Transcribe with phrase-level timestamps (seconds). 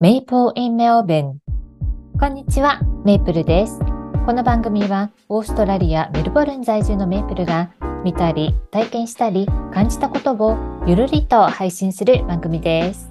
[0.00, 1.38] メイプル in Melbourne
[2.20, 3.80] こんにちは、メイプルです。
[4.26, 7.72] この番組はオーストラリア・メルボルン在住のメイプルが
[8.04, 10.56] 見たり体験したり感じたことを
[10.86, 13.10] ゆるりと配信する番組です。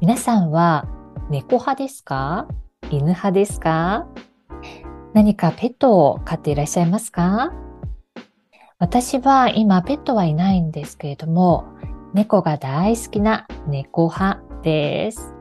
[0.00, 0.88] 皆さんは
[1.28, 2.48] 猫派ですか？
[2.90, 4.06] 犬派ですか？
[5.12, 7.52] 何かペットを飼っていらっしゃいますか？
[8.78, 11.66] 私は今ペットはいないんですけれども、
[12.14, 15.34] 猫が大好きな猫派です。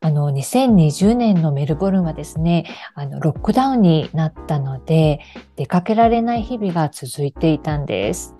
[0.00, 5.20] あの、2020年のメルボルンはですね、あの、ロックダウンになったので、
[5.56, 8.36] 出かけられない日々が続いていたんです。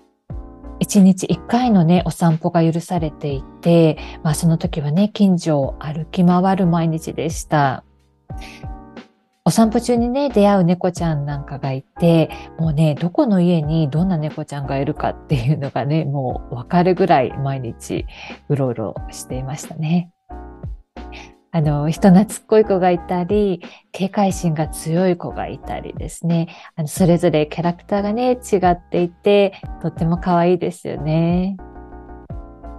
[0.79, 7.83] 1日1回のね、お散歩が許されていて、まあその時はね、近所を歩き回る毎日でした。
[9.47, 12.29] お散歩中にね、出会う猫ちゃんなんかがいて、
[12.59, 18.05] もうね、どこの家にどんな猫ちゃんがいるかっていうのがね、もうわかるぐらい毎日
[18.49, 20.11] うろうろしていましたね。
[21.57, 26.49] あの、人懐っこい子がいたり、警戒心が強い子がいたりですね。
[26.75, 31.57] あの、それぞれキャラクターがね、違っていて、とっても可愛いですよね。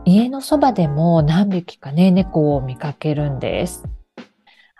[0.05, 3.83] 家のそばでも何匹かね、猫を見かけるんです。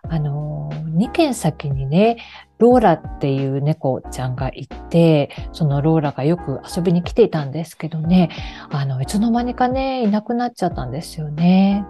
[0.09, 2.19] あの、2軒先にね、
[2.59, 8.31] ローラっていう猫ちゃんがいて、そのローラがよく遊びに来ていたんですけどね、
[8.71, 11.85] あの、いつの間にかね、いなくなっちゃったんですよね。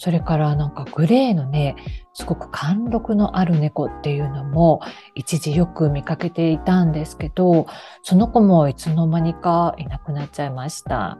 [0.00, 1.76] それからなんかグレーのね、
[2.14, 4.80] すごく貫禄のある猫っていうのも
[5.14, 7.66] 一時よく見かけていたんですけど、
[8.02, 11.18] その子もいつの間にかいなくなっちゃいました。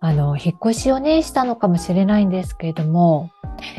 [0.00, 3.30] あの、引っ越しをね、したのかもしれないんですけれども、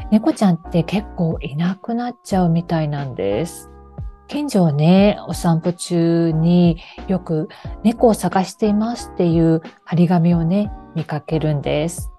[0.09, 3.69] 猫ちゃんって結構いなくなっちゃうみたいなんです。
[4.27, 7.47] 近所をね、お散歩中によく
[7.83, 12.14] 猫を探していますっていう張り紙をね、見かけるんです。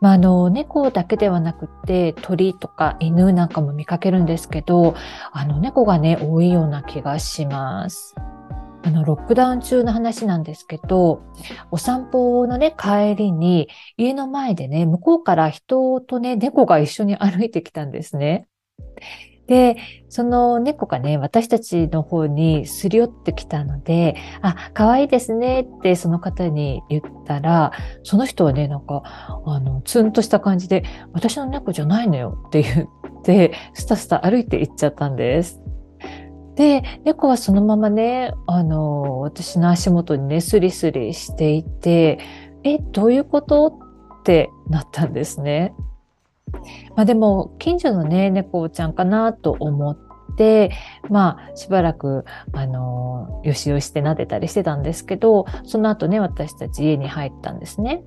[0.00, 4.94] まあ、あの、猫だけではなくて鳥とか犬なんかも見かけるんですけど、
[5.32, 8.14] あの、猫がね、多いような気がします。
[8.86, 11.22] あの、ロックダウン中の話なんですけど、
[11.70, 18.46] お散歩のね、帰りに、家の前でね、向こうから人とね、猫が一緒に歩いてきたんですね。
[19.46, 19.76] で、
[20.08, 27.72] その猫がね、私たちの方にすり寄ってきたので、あ、可愛いですねってその方に言ったら、
[28.04, 29.02] その人はね、なんか、
[29.44, 35.60] あの、ツンとした感じで、私の猫じゃないのよって言って、スタスタ歩いて行っちゃったんです。
[36.54, 42.18] で、猫はそのままね、あの、私の足元にね、スリスリしていて、
[42.62, 43.66] え、どういうこと？
[43.66, 45.74] ってなったんですね。
[46.96, 49.98] まあでも、近所のね、猫ちゃんかなと思っ
[50.36, 50.70] て、
[51.10, 58.02] まあ、しばらく、あの、よしよしして撫でたりしてたんですけど、その後ね、私たち家に入ったんですね。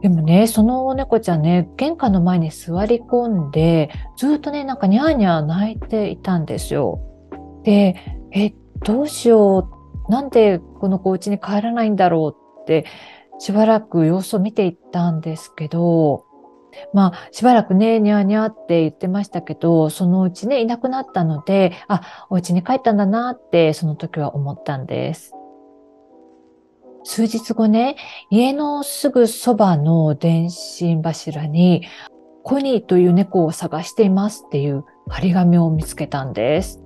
[0.00, 7.00] でもね、その猫ちゃんね、玄関の前に座り込んで、ずっとね、なんかニャーニャー泣いていたんですよ。
[7.64, 7.96] で、
[8.32, 8.52] え、
[8.84, 9.70] どうしよ
[10.08, 10.10] う。
[10.10, 12.84] なんでこの子家に帰らないんだろうって、
[13.38, 16.24] しばらく様子を見ていったんですけど、
[16.92, 25.32] まあ、しばらくね、にゃーにゃーって言ってましたけど、そのうちね、いなくなったので、あ、お家に帰ったんだなって、その時は思ったんです。
[27.04, 27.96] 数日後ね、
[28.30, 31.82] 家のすぐそばの電信柱に、
[32.44, 36.82] コニーという猫を探していますっていう張り紙を見つけたんです。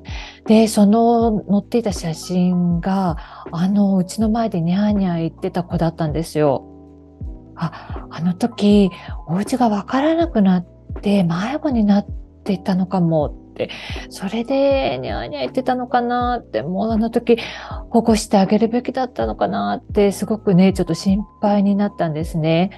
[0.46, 3.16] で、その載っていた写真が、
[3.52, 6.75] あの、うちの前でニャーニャー言ってた子だったんですよ。
[7.56, 8.90] あ、あの時、
[9.26, 10.66] お家がわからなくなっ
[11.02, 12.06] て迷子になっ
[12.44, 13.70] ていたのかもって、
[14.10, 17.38] それでニャーニャー言ってたのかなって、もうあの時
[17.90, 22.70] 保護してあげるべきだったのかなって、すごくね、ちょっと心配になったんですね。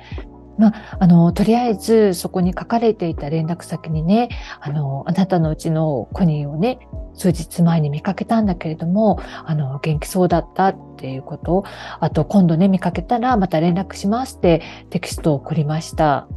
[0.58, 4.28] まあ、あの、とりあえずそこに書かれていた連絡先にね、
[4.60, 6.80] あの、あなたのうちのコニーをね、
[7.14, 11.64] 数日前に見かけたんだけれども、あの、元気そうだったっていうこと、
[12.00, 16.28] あと今度ね、見かけたらまた連絡しますってテキストを送りました。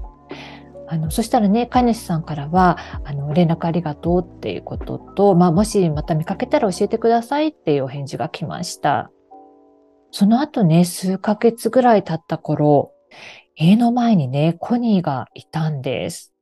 [0.88, 9.10] あの、そしたらね、飼い主さんからは、あの、連絡ありがとうっていうことと、まあ、もしまた見かけたら教えてくださいっていうお返事が来ました。
[10.12, 12.92] その後ね、数ヶ月ぐらい経った頃、
[13.56, 16.34] 家の前にね、コニーがいたんです。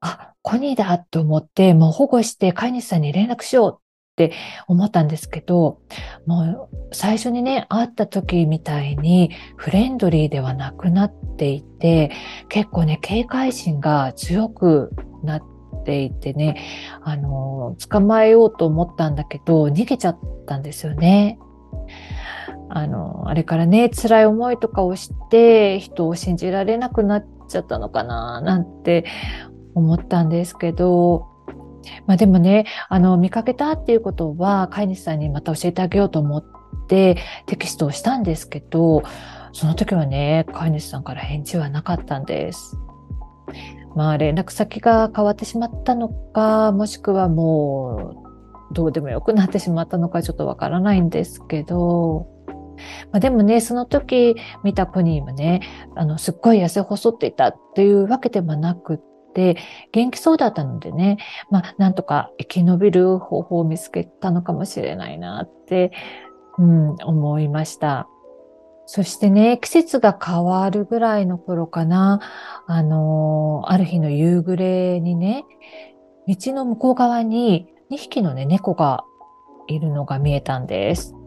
[0.00, 3.80] あ、コニーだと思って、もう保護して飼い主さんに連絡しようっ
[4.16, 4.32] て
[4.66, 5.80] 思ったんですけど、
[6.26, 12.12] もう最初にね、会った時みたいにフレンドリーではなくなっていて、
[12.48, 14.92] 結構ね、警戒心が強く
[15.22, 15.42] なっ
[15.84, 16.62] ていてね、
[17.02, 21.38] あの、捕まえようと思ったんだけど、逃げちゃったんですよね。
[22.70, 29.04] あの、あれからね、辛い思いとかをして、人を信じられなくなっちゃったのかな、なんて
[29.74, 31.26] 思ったんですけど、
[32.06, 36.44] まあでもね、あの、見かけたっていうことは、飼い主さんにまた教えてあげようと思っ
[36.88, 37.16] て
[37.46, 39.02] テキストをしたんですけど、
[39.52, 42.78] その時はね、飼い主さんから返事はなかったんです。
[43.94, 48.24] まあ連絡先が変わってしまったのか、もしくはも
[48.70, 52.26] うどうでもよくなってしまったのかちょっとわからないんですけど、
[53.12, 55.60] まあ、でもね、その時見たポニーもね、
[55.96, 58.98] あの、すっごい痩せ細っていたっていうわけではなくっ
[59.34, 59.56] て、
[59.92, 61.18] 元気そうだったのでね、
[61.50, 65.92] まあ、なんとか生き延びる方法を見つけたのかもしれないなって、
[66.58, 68.08] うん、思いました。
[68.90, 72.20] そしてね、季節が変わるぐらいの頃かな、
[72.66, 75.44] あのある日の夕暮れにね、
[76.26, 79.04] 道の向こう側に2匹のね、猫が
[79.66, 81.17] いるのが見えたんです。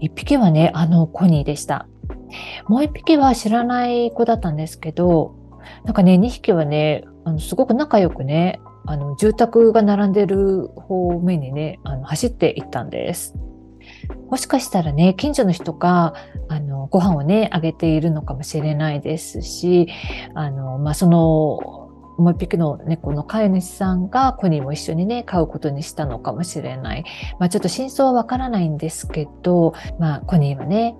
[0.00, 1.86] 1匹はね、あのコニーでした。
[2.68, 5.34] もう1匹は知らない子だったんですけど、
[5.84, 13.34] なんかね、2匹はね、あのすごく仲良くね、あの住宅が並んでる方面にね、あの走っていったんです。
[14.30, 16.14] もしかしたらね、近所の人が、
[16.48, 19.88] あの、ご飯をね、あげているのかもしれないですし、
[20.34, 21.89] あの、まあ、その、
[22.20, 27.04] もう一匹の猫の飼い主さんがコニーも一緒にね、飼うことにしたのかもしれない。
[27.38, 30.94] まあ、ちょっと真相はわからないんですけど、まあ、コニーはね、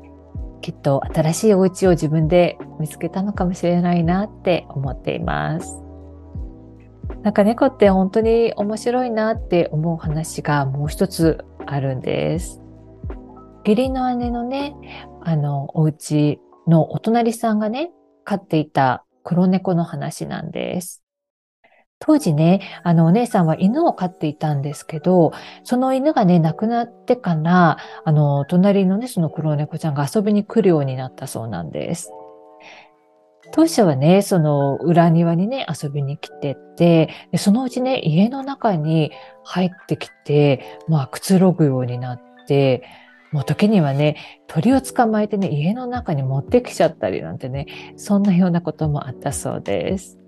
[0.62, 5.82] きっと新しいお家を自分で見つけたのかもしれないなって思っています。
[7.22, 12.62] なんか猫って本当に面白いなって思う話がもう一つあるんです。
[13.66, 14.74] 義理の姉のね、
[15.22, 17.90] あの、お家のお隣さんがね、
[18.24, 21.02] 飼っていた黒猫の話なんです。
[22.00, 25.32] 当時ね、あの、お姉さんは犬を飼っていたんですけど、
[25.64, 32.10] その犬がね、亡くなってから、あの、隣のね、その黒猫ちゃんが遊びに来るようになったそうなんです。
[33.52, 39.12] 当初はね、その裏庭にね、遊びに来てて、でそのうちね、家の中に
[39.44, 42.82] 入ってきて、まあ、くつろぐようになって、
[43.30, 44.16] もう時にはね、
[44.46, 47.66] 鳥を捕まえてね、家の中に持ってきちゃったりなんてね、
[47.96, 50.19] そんなようなこともあったそうです。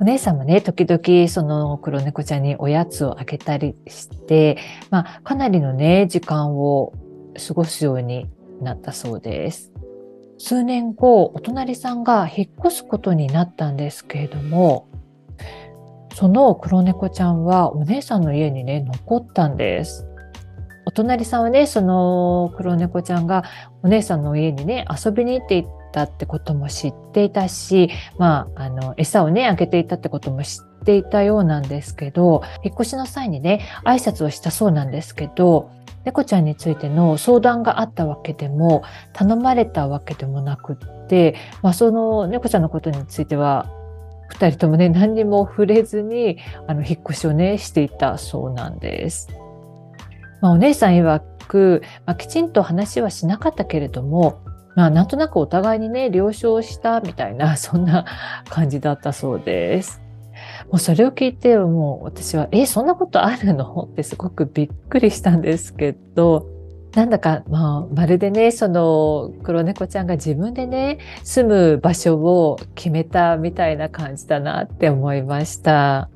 [0.00, 4.56] お姉さんもね、時々その黒猫ちゃんにおやつをあげたりして、
[4.88, 6.94] まあ、かなりのね、時間を
[7.46, 8.26] 過ごすように
[8.62, 9.70] なったそうです。
[10.38, 14.88] 数年後、お隣さんが引っ越すことになったんですけれども、
[16.14, 20.06] その黒猫ちゃんはお姉さんの家にね、残ったんです。
[20.86, 23.44] お隣さんはね、その黒猫ちゃんが
[23.82, 35.70] お姉さんの家にね、遊びに行っていたってことも知っていたし、まあ、あの、餌をね、あげていたってことも知っていたようなんですけど、引っ越しの際にね、挨拶をしたそうなんですけど、
[36.04, 38.82] 猫ちゃんについての相談があったわけでも、
[39.12, 43.66] 頼まれたわけでもなくって、まあ、その猫ちゃんのことについては、
[44.28, 49.28] 二人ともね、何にも触れずに、あの、引っ越しをね、していたそうなんです。
[50.40, 54.40] まあ、お姉さん曰く、まあ、きちんと話はしなかったけれども、
[54.74, 58.04] まあ、なんとなくお互いにね、了承したみたいな、 そんな
[58.48, 60.02] 感じだったそうです。
[60.70, 63.88] もうそれを聞いて、もう私は、え、そんなことあるの？
[63.92, 66.46] ってすごくびっくりしたんですけど、
[66.94, 76.08] なんだか、まあ、まるでね、その黒猫ちゃんが自分でね、住む場所を決めたみたいな感じだなって思いました。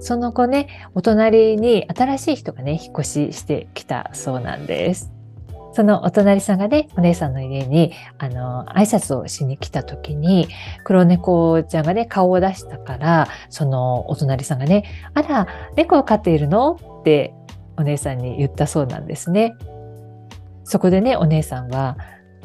[0.00, 5.12] その後ね、お隣に新しい人がね、引っ越ししてきたそうなんです。
[5.72, 10.48] そのお隣さんがね、お姉さんの家に、あの、挨拶をしに来た時に、
[10.84, 16.76] 黒猫ちゃんがね、顔を出したから、そのお隣さんがね、あら、猫を飼っているの？
[17.00, 17.34] って
[17.78, 19.54] お姉さんに言ったそうなんですね。
[20.64, 21.96] そこでね、お姉さんは、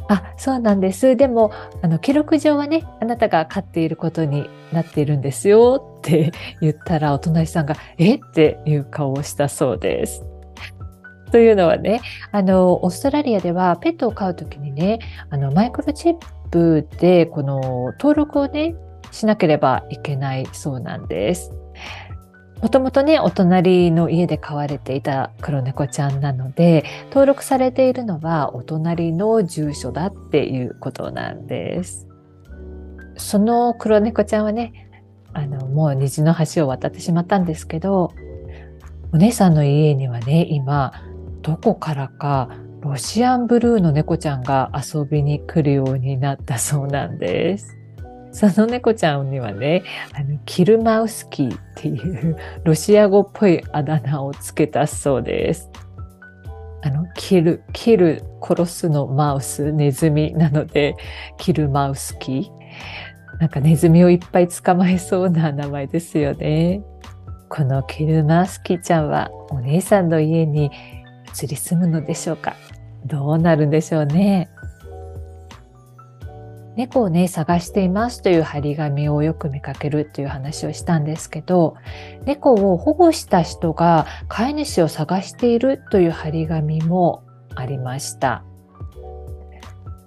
[0.09, 1.17] あ、そうなんです。
[1.17, 6.31] でも、あの、記録上はね、あなたが飼っていることになっているんですよって
[6.61, 8.15] 言ったら、お隣さんが、え？
[8.15, 10.23] っていう顔をしたそうです。
[11.31, 16.13] というのはね、あの、オーストラリアではペットを飼うときにね、あの、マイクロチッ
[16.51, 18.75] プで、この登録をね、
[19.11, 21.51] しなければいけないそうなんです。
[22.61, 32.07] もともとね、お隣の家で飼われていた黒猫ちゃんなので、登録されているのはお隣の住所だっていうことなんです。
[33.15, 34.89] その黒猫ちゃんはね、
[35.33, 38.11] あの、もう虹の橋を渡ってしまったんですけど、
[39.13, 40.93] お姉さんの家にはね、今、
[41.47, 42.49] どこからか
[42.81, 47.77] ロシアンブルーの猫ちゃんが遊びに来るようになったそうなんです。
[48.33, 49.81] その猫ちゃんにはね、
[50.13, 55.71] あのキルマウスキーっていうロシア語っぽいあだ名をつけたそうです。
[56.83, 60.95] あの、キル、キル、殺すのマウス、ネズミなので、
[61.37, 62.51] キルマウスキー。
[63.39, 66.81] なんかネズミをいっぱい捕まえそうな名前ですよね。
[67.49, 70.69] このケルマスキちゃんはお姉さんの家に
[71.43, 72.55] 移り住むのでしょうか？
[73.05, 74.49] どうなるんでしょうね？
[76.75, 81.75] 猫をね、探していますという張り紙をよく見かけるという話をしたんですけど、
[82.25, 87.23] 猫を保護した人が飼い主を探しているという張り紙も
[87.55, 88.43] ありました。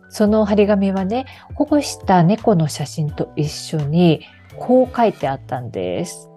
[0.08, 4.24] その張り紙はね、保護した猫の写真と一緒に
[4.56, 6.28] こう書いてあったんです。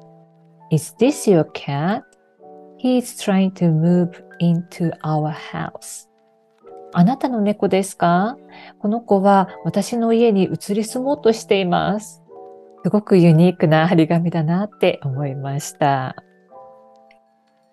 [0.72, 2.02] Is this your cat?
[2.84, 4.12] He's trying to move
[4.42, 6.10] into our house.
[6.92, 8.36] あなたの猫ですか？
[8.80, 12.22] この子は私の家に移り住もうとしています。
[12.84, 16.18] すごくユニークな張り紙だなって思いました。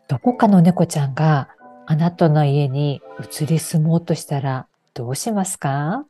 [0.07, 1.49] どこかの猫ちゃんが
[1.87, 6.07] あなたの家に移り住もうとしたらどうしますか？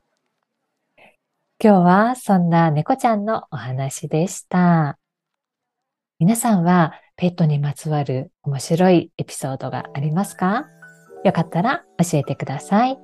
[1.59, 4.99] 今日はそんな猫ちゃんのお話でした。
[6.19, 10.65] 皆さんはペットにまつわる面白いエピソードがありますか？
[11.23, 12.99] よかったら教えてください。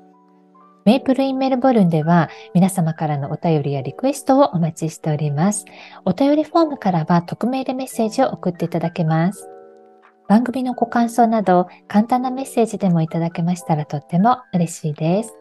[0.86, 5.66] メイプルインメルボルンでは皆様からのお便りやリクエストをお待ちしております。
[6.06, 9.50] お便りフォームからは匿名でメッセージを送っていただけます。
[10.28, 15.34] 番組のご感想など簡単なメッセージでもいただけましたらとっても嬉しいです。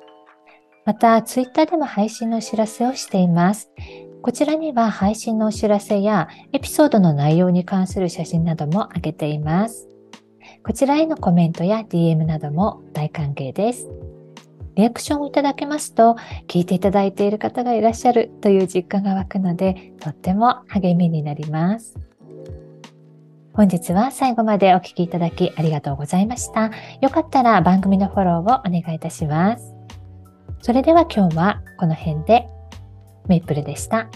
[0.86, 3.72] また、ツイッターでも配信のお知らせをしています。
[4.25, 9.88] こちらには配信のお知らせやエピソードの内容に関する写真なども上げています。
[10.63, 13.88] こちらへのコメントや DM なども大歓迎です。
[14.74, 16.15] リアクションをいただけますと、
[16.48, 21.94] 聞いていただいている方がいらっしゃるという実感が湧くので、とっても励みになります。
[23.53, 26.72] 本日は最後までお聴きいただきありがとうございました。
[27.00, 29.75] よかったら番組のフォローをお願いいたします。
[30.62, 32.50] それでは今日はこの辺で
[33.27, 34.10] メイプルでした。